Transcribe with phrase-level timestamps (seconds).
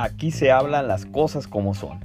[0.00, 2.00] Aquí se hablan las cosas como son.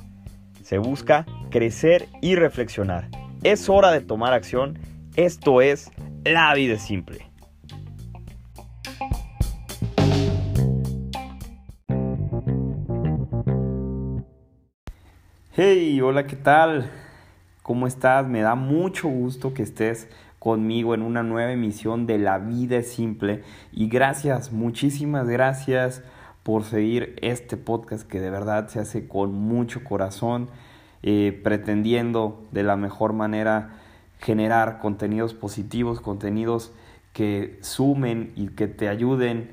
[0.64, 3.08] Se busca crecer y reflexionar.
[3.44, 4.80] Es hora de tomar acción.
[5.16, 5.92] Esto es
[6.24, 7.30] La vida simple.
[15.52, 16.90] Hey, hola, ¿qué tal?
[17.62, 18.28] ¿Cómo estás?
[18.28, 20.10] Me da mucho gusto que estés
[20.44, 23.44] conmigo en una nueva emisión de La vida es simple.
[23.72, 26.04] Y gracias, muchísimas gracias
[26.44, 30.50] por seguir este podcast que de verdad se hace con mucho corazón,
[31.02, 33.70] eh, pretendiendo de la mejor manera
[34.20, 36.74] generar contenidos positivos, contenidos
[37.14, 39.52] que sumen y que te ayuden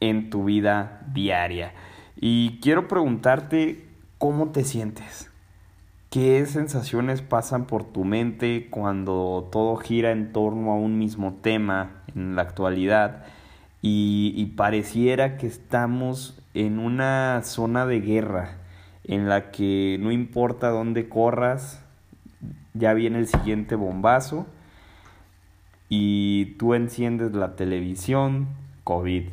[0.00, 1.72] en tu vida diaria.
[2.20, 3.86] Y quiero preguntarte
[4.18, 5.27] cómo te sientes.
[6.10, 12.02] ¿Qué sensaciones pasan por tu mente cuando todo gira en torno a un mismo tema
[12.14, 13.26] en la actualidad
[13.82, 18.56] y, pareciera que estamos en una zona de guerra
[19.04, 21.84] en la que no importa dónde corras,
[22.72, 24.46] ya viene el siguiente bombazo
[25.90, 28.48] y tú enciendes la televisión,
[28.82, 29.24] COVID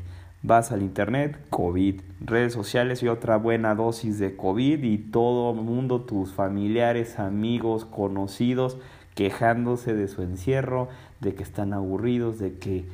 [0.46, 5.62] vas al internet, COVID, redes sociales y otra buena dosis de COVID y todo el
[5.62, 8.78] mundo, tus familiares, amigos, conocidos,
[9.16, 10.88] quejándose de su encierro,
[11.20, 12.86] de que están aburridos, de que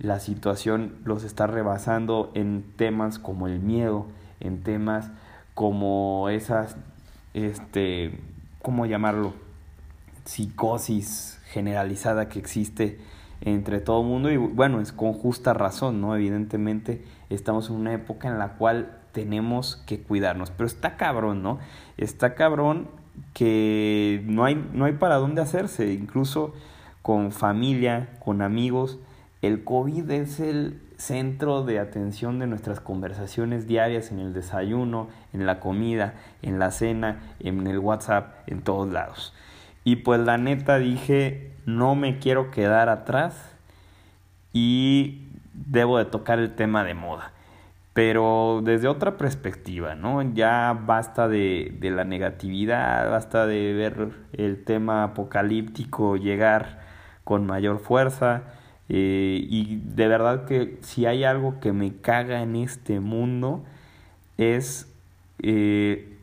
[0.00, 4.06] la situación los está rebasando en temas como el miedo,
[4.40, 5.10] en temas
[5.54, 6.76] como esas,
[7.32, 8.18] este,
[8.60, 9.34] ¿cómo llamarlo?
[10.24, 12.98] Psicosis generalizada que existe
[13.40, 16.14] entre todo el mundo y bueno, es con justa razón, ¿no?
[16.16, 21.58] Evidentemente estamos en una época en la cual tenemos que cuidarnos, pero está cabrón, ¿no?
[21.96, 22.88] Está cabrón
[23.34, 26.54] que no hay, no hay para dónde hacerse, incluso
[27.02, 28.98] con familia, con amigos,
[29.40, 35.46] el COVID es el centro de atención de nuestras conversaciones diarias en el desayuno, en
[35.46, 39.32] la comida, en la cena, en el WhatsApp, en todos lados.
[39.88, 43.56] Y pues la neta dije, no me quiero quedar atrás
[44.52, 45.22] y
[45.54, 47.32] debo de tocar el tema de moda.
[47.94, 50.20] Pero desde otra perspectiva, ¿no?
[50.34, 56.80] Ya basta de, de la negatividad, basta de ver el tema apocalíptico llegar
[57.24, 58.42] con mayor fuerza.
[58.90, 63.64] Eh, y de verdad que si hay algo que me caga en este mundo
[64.36, 64.86] es
[65.38, 66.14] eh,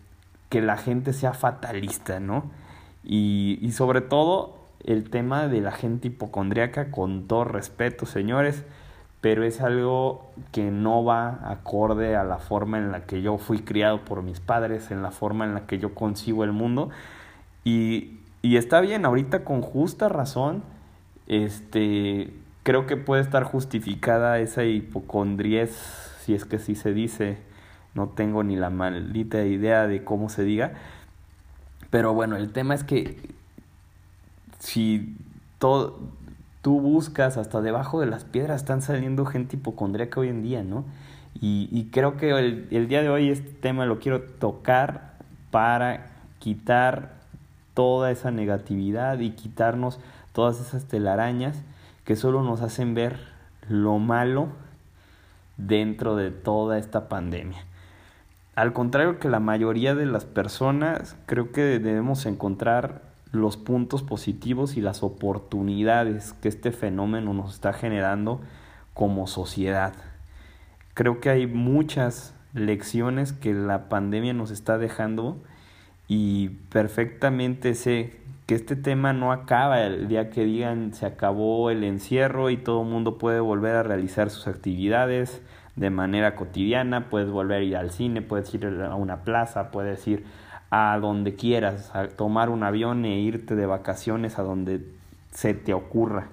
[0.50, 2.52] que la gente sea fatalista, ¿no?
[3.06, 8.64] Y, sobre todo el tema de la gente hipocondríaca, con todo respeto, señores,
[9.22, 13.60] pero es algo que no va acorde a la forma en la que yo fui
[13.60, 16.90] criado por mis padres, en la forma en la que yo concibo el mundo.
[17.64, 20.64] Y, está bien, ahorita con justa razón,
[21.28, 22.34] este,
[22.64, 25.72] creo que puede estar justificada esa hipocondriez,
[26.22, 27.38] si es que sí se dice,
[27.96, 30.74] no tengo ni la maldita idea de cómo se diga,
[31.96, 33.16] pero bueno, el tema es que
[34.60, 35.16] si
[35.60, 35.98] todo,
[36.62, 40.84] tú buscas hasta debajo de las piedras, están saliendo gente hipocondríaca hoy en día, ¿no?
[41.40, 45.14] Y, y creo que el, el día de hoy este tema lo quiero tocar
[45.52, 46.08] para
[46.40, 47.14] quitar
[47.74, 49.98] toda esa negatividad y quitarnos
[50.34, 51.62] todas esas telarañas
[52.04, 53.20] que solo nos hacen ver
[53.70, 54.50] lo malo
[55.56, 57.64] dentro de toda esta pandemia.
[58.56, 63.02] Al contrario que la mayoría de las personas, creo que debemos encontrar
[63.34, 68.40] los puntos positivos y las oportunidades que este fenómeno nos está generando
[68.94, 69.94] como sociedad.
[70.94, 75.38] Creo que hay muchas lecciones que la pandemia nos está dejando
[76.08, 81.84] y perfectamente sé que este tema no acaba el día que digan se acabó el
[81.84, 85.42] encierro y todo el mundo puede volver a realizar sus actividades
[85.76, 90.08] de manera cotidiana, puedes volver a ir al cine, puedes ir a una plaza, puedes
[90.08, 90.26] ir
[90.70, 94.86] a donde quieras, a tomar un avión e irte de vacaciones a donde
[95.32, 96.28] se te ocurra,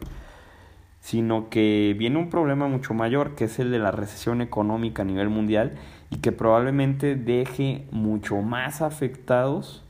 [1.00, 5.04] sino que viene un problema mucho mayor que es el de la recesión económica a
[5.04, 5.72] nivel mundial
[6.10, 9.82] y que probablemente deje mucho más afectados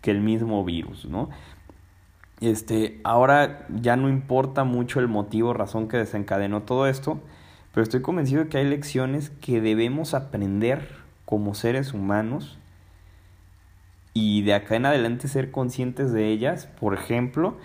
[0.00, 1.30] que el mismo virus, ¿no?
[2.40, 7.20] Este, ahora ya no importa mucho el motivo, razón que desencadenó todo esto,
[7.72, 10.88] pero estoy convencido de que hay lecciones que debemos aprender
[11.24, 12.58] como seres humanos
[14.14, 16.66] y de acá en adelante ser conscientes de ellas.
[16.78, 17.56] Por ejemplo,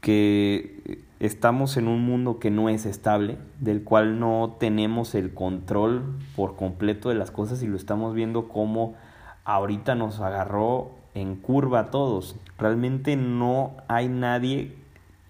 [0.00, 6.18] que estamos en un mundo que no es estable, del cual no tenemos el control
[6.34, 8.96] por completo de las cosas y lo estamos viendo como
[9.44, 12.34] ahorita nos agarró en curva a todos.
[12.58, 14.74] Realmente no hay nadie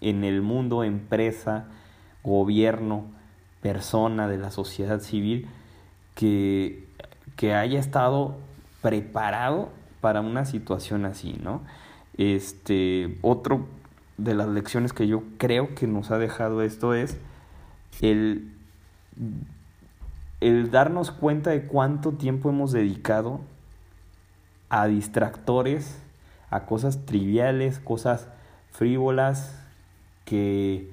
[0.00, 1.66] en el mundo, empresa,
[2.24, 3.04] gobierno,
[3.62, 5.48] persona de la sociedad civil
[6.14, 6.86] que,
[7.36, 8.36] que haya estado
[8.82, 9.70] preparado
[10.00, 11.62] para una situación así, ¿no?
[12.18, 13.66] Este, otro
[14.18, 17.16] de las lecciones que yo creo que nos ha dejado esto es
[18.02, 18.52] el,
[20.40, 23.40] el darnos cuenta de cuánto tiempo hemos dedicado
[24.68, 25.98] a distractores,
[26.50, 28.28] a cosas triviales, cosas
[28.70, 29.58] frívolas
[30.24, 30.90] que,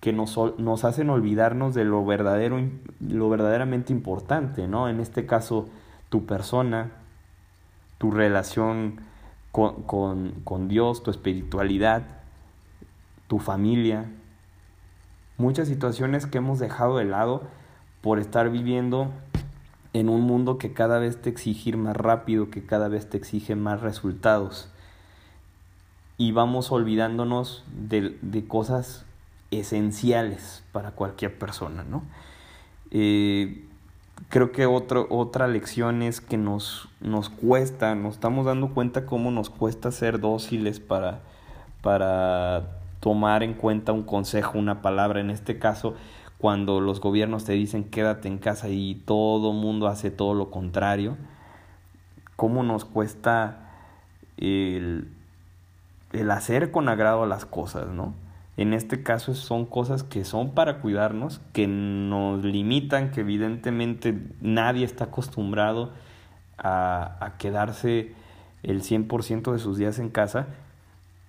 [0.00, 2.58] que nos, nos hacen olvidarnos de lo, verdadero,
[3.00, 4.88] lo verdaderamente importante, ¿no?
[4.88, 5.68] En este caso,
[6.08, 6.90] tu persona,
[7.98, 9.00] tu relación
[9.52, 12.02] con, con, con Dios, tu espiritualidad,
[13.28, 14.06] tu familia.
[15.36, 17.42] Muchas situaciones que hemos dejado de lado
[18.00, 19.10] por estar viviendo
[19.92, 23.54] en un mundo que cada vez te exige más rápido, que cada vez te exige
[23.54, 24.70] más resultados.
[26.16, 29.04] Y vamos olvidándonos de, de cosas
[29.50, 32.02] esenciales para cualquier persona, ¿no?
[32.90, 33.64] Eh,
[34.28, 39.30] creo que otro, otra lección es que nos, nos cuesta, nos estamos dando cuenta cómo
[39.30, 41.20] nos cuesta ser dóciles para,
[41.82, 45.20] para tomar en cuenta un consejo, una palabra.
[45.20, 45.94] En este caso,
[46.38, 51.16] cuando los gobiernos te dicen quédate en casa y todo mundo hace todo lo contrario,
[52.36, 53.70] cómo nos cuesta
[54.36, 55.08] el,
[56.12, 58.14] el hacer con agrado las cosas, ¿no?
[58.56, 64.84] En este caso son cosas que son para cuidarnos, que nos limitan, que evidentemente nadie
[64.84, 65.92] está acostumbrado
[66.58, 68.12] a, a quedarse
[68.62, 70.48] el 100% de sus días en casa,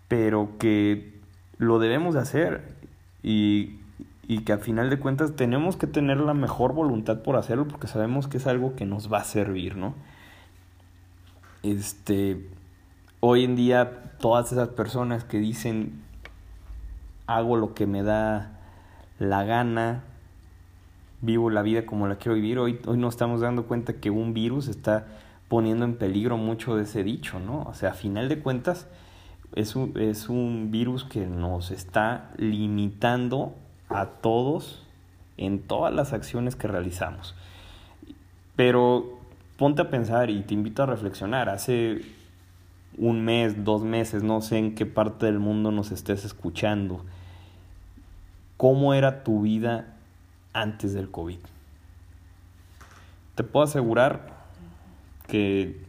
[0.07, 1.19] pero que
[1.57, 2.75] lo debemos de hacer
[3.24, 3.77] y,
[4.27, 7.88] y que a final de cuentas tenemos que tener la mejor voluntad por hacerlo porque
[7.88, 9.94] sabemos que es algo que nos va a servir, ¿no?
[11.63, 12.50] Este,
[13.19, 16.01] hoy en día todas esas personas que dicen
[17.36, 18.60] hago lo que me da
[19.19, 20.04] la gana,
[21.22, 22.60] vivo la vida como la quiero vivir.
[22.60, 25.06] Hoy, hoy nos estamos dando cuenta que un virus está
[25.48, 27.63] poniendo en peligro mucho de ese dicho, ¿no?
[27.63, 28.88] O sea, a final de cuentas
[29.56, 33.54] es es un virus que nos está limitando
[33.89, 34.81] a todos
[35.38, 37.36] en todas las acciones que realizamos.
[38.56, 39.19] Pero
[39.57, 41.50] ponte a pensar y te invito a reflexionar.
[41.50, 42.01] Hace
[42.98, 47.04] un mes, dos meses, no sé en qué parte del mundo nos estés escuchando
[48.62, 49.88] cómo era tu vida
[50.54, 51.40] antes del COVID.
[53.34, 54.36] Te puedo asegurar
[55.28, 55.84] que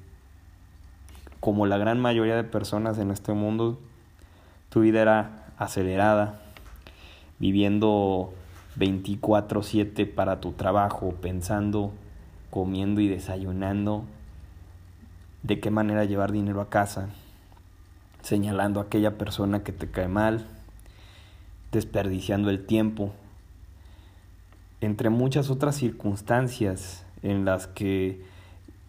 [1.39, 3.79] como la gran mayoría de personas en este mundo,
[4.71, 6.41] tu vida era acelerada,
[7.39, 8.33] viviendo
[8.77, 11.93] 24/7 para tu trabajo, pensando,
[12.49, 14.07] comiendo y desayunando
[15.43, 17.11] de qué manera llevar dinero a casa,
[18.23, 20.47] señalando a aquella persona que te cae mal,
[21.73, 23.13] desperdiciando el tiempo,
[24.81, 28.23] entre muchas otras circunstancias en las que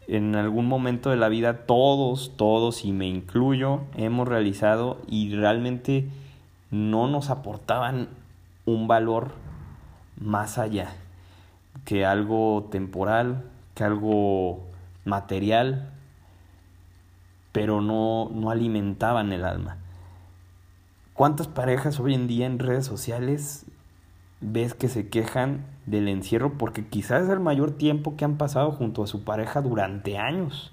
[0.08, 6.10] en algún momento de la vida todos, todos y me incluyo, hemos realizado y realmente
[6.72, 8.10] no nos aportaban
[8.66, 9.32] un valor
[10.20, 10.94] más allá
[11.86, 13.44] que algo temporal,
[13.76, 14.60] que algo
[15.06, 15.90] material,
[17.52, 19.78] pero no, no alimentaban el alma.
[21.14, 23.66] ¿Cuántas parejas hoy en día en redes sociales
[24.42, 28.72] ves que se quejan del encierro porque quizás es el mayor tiempo que han pasado
[28.72, 30.72] junto a su pareja durante años?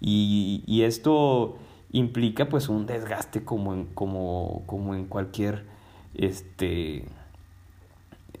[0.00, 1.56] Y, y esto
[1.90, 5.64] implica pues un desgaste como en, como, como en cualquier
[6.14, 7.06] este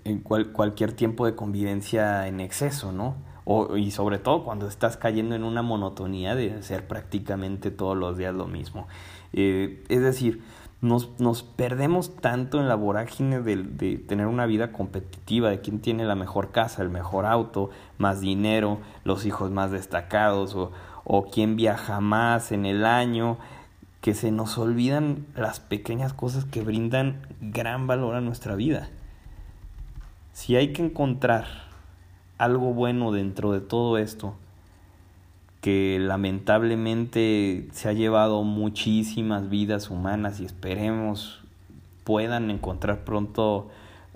[0.04, 3.16] en cual, cualquier tiempo de convivencia en exceso, ¿no?
[3.44, 8.16] O, y sobre todo cuando estás cayendo en una monotonía de hacer prácticamente todos los
[8.16, 8.86] días lo mismo.
[9.32, 10.42] Eh, es decir,
[10.80, 15.80] nos, nos perdemos tanto en la vorágine de, de, tener una vida competitiva, de quién
[15.80, 20.72] tiene la mejor casa, el mejor auto, más dinero, los hijos más destacados o,
[21.04, 23.38] o quién viaja más en el año,
[24.00, 28.88] que se nos olvidan las pequeñas cosas que brindan gran valor a nuestra vida.
[30.32, 31.46] Si hay que encontrar
[32.38, 34.34] algo bueno dentro de todo esto,
[35.66, 41.42] que lamentablemente se ha llevado muchísimas vidas humanas y esperemos
[42.04, 43.68] puedan encontrar pronto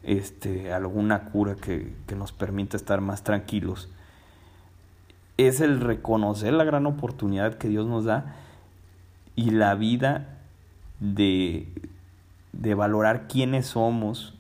[0.05, 3.89] este, alguna cura que, que nos permita estar más tranquilos.
[5.39, 8.37] Es el reconocer la gran oportunidad que Dios nos da
[9.35, 10.39] y la vida
[11.01, 11.67] de,
[12.53, 14.35] de valorar quiénes somos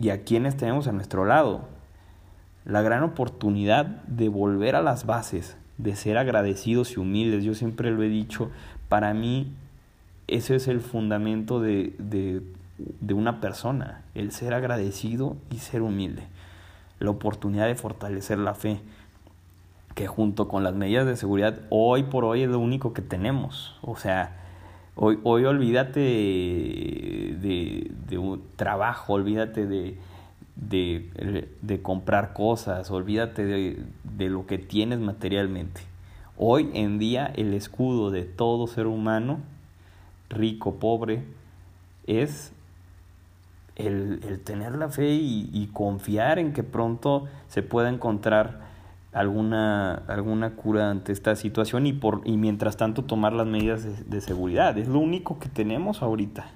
[0.00, 1.68] y a quiénes tenemos a nuestro lado.
[2.64, 7.44] La gran oportunidad de volver a las bases, de ser agradecidos y humildes.
[7.44, 8.50] Yo siempre lo he dicho,
[8.88, 9.52] para mí
[10.28, 12.42] ese es el fundamento de, de,
[12.78, 16.24] de una persona, el ser agradecido y ser humilde,
[16.98, 18.80] la oportunidad de fortalecer la fe,
[19.94, 23.78] que junto con las medidas de seguridad hoy por hoy es lo único que tenemos.
[23.80, 24.36] O sea,
[24.94, 29.96] hoy, hoy olvídate de, de, un trabajo, olvídate de,
[30.56, 35.82] de, de comprar cosas, olvídate de, de lo que tienes materialmente.
[36.38, 39.38] Hoy en día el escudo de todo ser humano,
[40.28, 41.22] rico, pobre,
[42.06, 42.52] es
[43.76, 48.60] el, el tener la fe y, confiar en que pronto se pueda encontrar
[49.12, 54.04] alguna, alguna cura ante esta situación y, por, y mientras tanto tomar las medidas de,
[54.04, 54.76] de seguridad.
[54.78, 56.46] Es lo único que tenemos ahorita.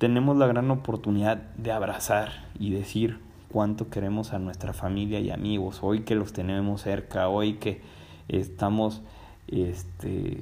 [0.00, 3.18] Tenemos la gran oportunidad de abrazar y decir
[3.52, 7.82] cuánto queremos a nuestra familia y amigos, hoy que los tenemos cerca, hoy que
[8.28, 9.02] estamos
[9.48, 10.38] este,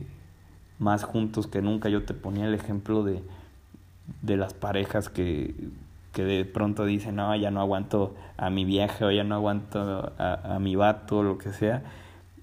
[0.79, 1.89] más juntos que nunca.
[1.89, 3.21] Yo te ponía el ejemplo de,
[4.23, 5.57] de las parejas que,
[6.13, 10.15] que de pronto dicen, no, ya no aguanto a mi vieja o ya no aguanto
[10.19, 11.83] a, a mi vato o lo que sea.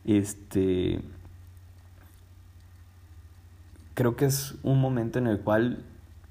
[0.03, 0.99] Este,
[3.93, 5.81] creo que es un momento en el cual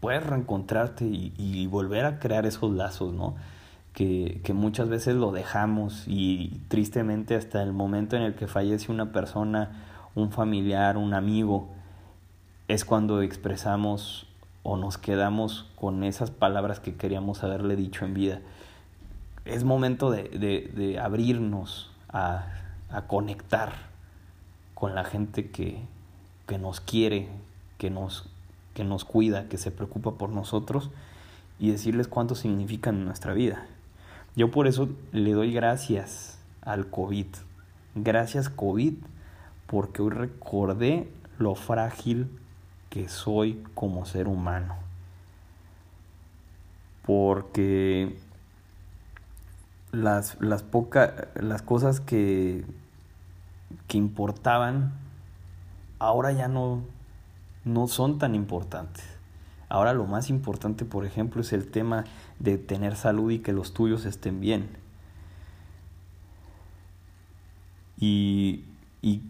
[0.05, 3.37] puedes reencontrarte y, volver a crear esos lazos, ¿no?
[3.95, 9.13] Que, muchas veces lo dejamos y tristemente hasta el momento en el que fallece una
[9.13, 9.71] persona,
[10.15, 11.71] un familiar, un amigo,
[12.69, 14.27] es cuando expresamos
[14.63, 18.41] o nos quedamos con esas palabras que queríamos haberle dicho en vida.
[19.47, 22.45] Es momento de, abrirnos a,
[23.07, 23.73] conectar
[24.75, 27.31] con la gente que nos quiere,
[27.79, 28.29] que nos,
[28.75, 30.91] que nos cuida, que se preocupa por nosotros
[31.59, 33.67] y decirles cuánto significan en nuestra vida.
[34.37, 37.27] Yo por eso le doy gracias al COVID.
[37.95, 38.95] Gracias COVID
[39.67, 42.29] porque hoy recordé lo frágil
[42.91, 44.75] que soy como ser humano.
[47.07, 48.19] Porque
[49.93, 52.65] las, las pocas las cosas que,
[53.87, 54.93] que importaban
[55.99, 56.83] ahora ya no,
[57.65, 59.05] no son tan importantes.
[59.69, 62.05] Ahora lo más importante, por ejemplo, es el tema
[62.39, 64.69] de tener salud y que los tuyos estén bien.
[67.99, 68.65] Y,
[69.03, 69.23] y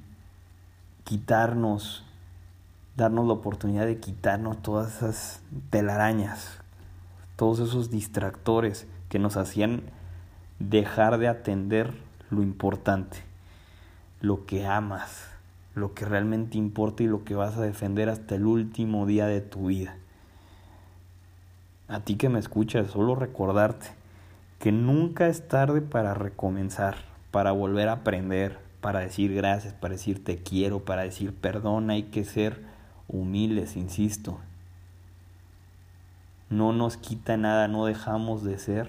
[1.05, 2.05] quitarnos
[2.97, 6.59] darnos la oportunidad de quitarnos todas esas telarañas,
[7.37, 9.83] todos esos distractores que nos hacían
[10.59, 11.95] dejar de atender
[12.31, 13.19] lo importante,
[14.21, 15.34] lo que amas,
[15.75, 19.41] lo que realmente importa y lo que vas a defender hasta el último día de
[19.41, 19.97] tu vida.
[21.89, 23.89] A ti que me escuchas, solo recordarte
[24.59, 26.97] que nunca es tarde para recomenzar,
[27.31, 32.05] para volver a aprender, para decir gracias, para decir te quiero, para decir perdón, hay
[32.05, 32.63] que ser
[33.09, 34.39] humildes, insisto.
[36.49, 38.89] No nos quita nada, no dejamos de ser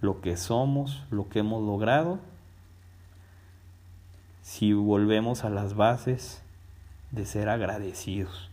[0.00, 2.18] lo que somos, lo que hemos logrado,
[4.42, 6.42] si volvemos a las bases
[7.12, 8.50] de ser agradecidos.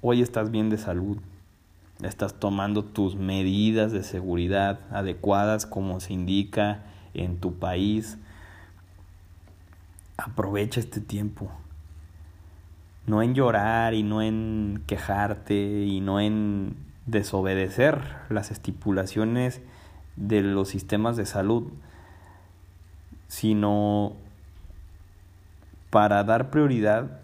[0.00, 1.18] Hoy estás bien de salud,
[2.02, 6.82] estás tomando tus medidas de seguridad adecuadas como se indica
[7.14, 8.18] en tu país.
[10.16, 11.50] Aprovecha este tiempo,
[13.06, 16.76] no en llorar y no en quejarte y no en
[17.06, 18.00] desobedecer
[18.30, 19.60] las estipulaciones
[20.16, 21.70] de los sistemas de salud,
[23.32, 24.12] sino
[25.88, 27.20] para dar prioridad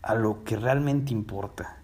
[0.00, 1.76] a lo que realmente importa,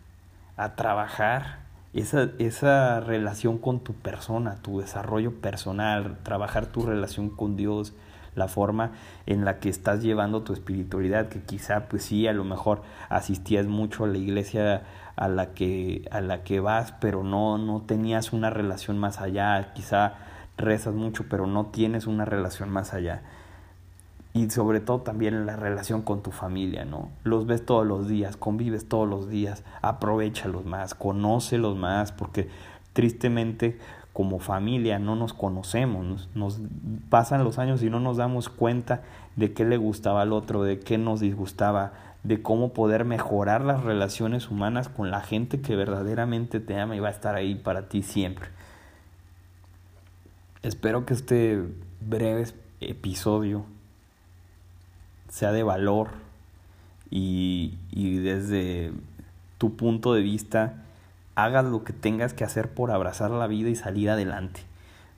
[0.57, 1.59] a trabajar
[1.93, 7.93] esa, esa relación con tu persona, tu desarrollo personal, trabajar tu relación con Dios,
[8.35, 8.93] la forma
[9.27, 13.67] en la que estás llevando tu espiritualidad, que quizá pues sí, a lo mejor asistías
[13.67, 14.85] mucho a la iglesia
[15.17, 19.75] a la que, a la que vas, pero no, no tenías una relación más allá,
[19.75, 20.15] quizá
[20.56, 23.23] rezas mucho, pero no tienes una relación más allá.
[24.32, 27.08] Y sobre todo también la relación con tu familia, ¿no?
[27.23, 32.49] Los ves todos los días, convives todos los días, aprovechalos más, conócelos más, porque
[32.92, 33.78] tristemente
[34.14, 36.61] como familia no nos conocemos, nos,
[37.11, 39.02] pasan los años y no nos damos cuenta
[39.34, 41.92] de qué le gustaba al otro, de qué nos disgustaba,
[42.23, 47.00] de cómo poder mejorar las relaciones humanas con la gente que verdaderamente te ama y
[47.00, 48.53] va a estar ahí para ti siempre.
[50.64, 51.62] Espero que este
[52.00, 52.47] breve
[52.80, 53.66] episodio
[55.28, 56.09] sea de valor
[57.11, 58.90] y, y desde
[59.59, 60.83] tu punto de vista
[61.35, 64.62] hagas lo que tengas que hacer por abrazar la vida y salir adelante,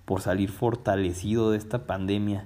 [0.04, 2.44] por salir fortalecido de esta pandemia.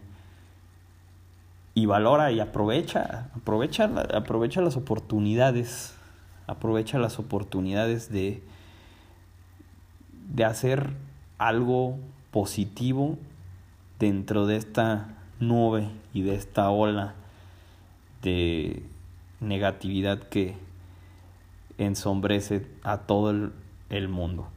[1.72, 5.94] Y valora y aprovecha, aprovecha, aprovecha las oportunidades,
[6.46, 8.42] aprovecha las oportunidades de,
[10.34, 10.90] de hacer
[11.38, 11.98] algo
[12.30, 13.18] positivo
[13.98, 15.08] dentro de esta
[15.40, 17.14] nube y de esta ola
[18.22, 18.82] de
[19.40, 20.54] negatividad que
[21.78, 23.30] ensombrece a todo
[23.88, 24.48] el, mundo.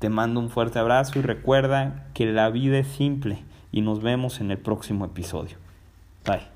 [0.00, 3.38] Te mando un fuerte abrazo y recuerda que la vida es simple
[3.70, 5.56] y nos vemos en el próximo episodio.
[6.26, 6.51] Bye.